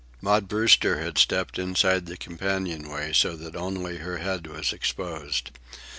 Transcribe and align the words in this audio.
Maud 0.19 0.47
Brewster 0.47 0.97
had 0.99 1.19
stepped 1.19 1.59
inside 1.59 2.07
the 2.07 2.17
companion 2.17 2.89
way 2.89 3.13
so 3.13 3.35
that 3.35 3.55
only 3.55 3.97
her 3.97 4.17
head 4.17 4.47
was 4.47 4.73
exposed. 4.73 5.51